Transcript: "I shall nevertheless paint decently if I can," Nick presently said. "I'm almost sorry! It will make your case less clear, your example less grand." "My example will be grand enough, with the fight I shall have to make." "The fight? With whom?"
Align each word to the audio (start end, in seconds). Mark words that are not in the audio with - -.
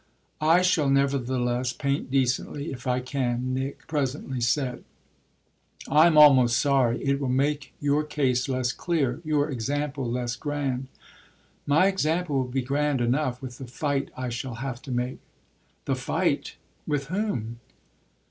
"I 0.41 0.63
shall 0.63 0.89
nevertheless 0.89 1.73
paint 1.73 2.09
decently 2.09 2.71
if 2.71 2.87
I 2.87 3.01
can," 3.01 3.53
Nick 3.53 3.85
presently 3.85 4.41
said. 4.41 4.83
"I'm 5.87 6.17
almost 6.17 6.57
sorry! 6.57 7.05
It 7.05 7.19
will 7.21 7.29
make 7.29 7.75
your 7.79 8.03
case 8.03 8.49
less 8.49 8.71
clear, 8.71 9.21
your 9.23 9.47
example 9.51 10.09
less 10.09 10.35
grand." 10.35 10.87
"My 11.67 11.85
example 11.85 12.35
will 12.37 12.47
be 12.51 12.63
grand 12.63 12.99
enough, 12.99 13.43
with 13.43 13.59
the 13.59 13.67
fight 13.67 14.09
I 14.17 14.29
shall 14.29 14.55
have 14.55 14.81
to 14.81 14.91
make." 14.91 15.19
"The 15.85 15.93
fight? 15.95 16.55
With 16.87 17.09
whom?" 17.09 17.59